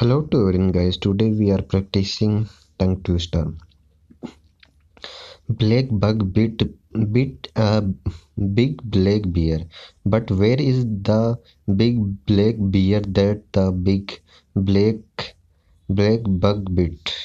[0.00, 2.48] Hello to everyone guys, today we are practicing
[2.78, 3.52] tongue twister.
[5.46, 6.62] Black bug bit,
[7.12, 7.82] bit a
[8.54, 9.58] big black bear,
[10.06, 11.38] but where is the
[11.76, 14.18] big black bear that the big
[14.56, 15.34] black
[15.90, 17.19] black bug bit?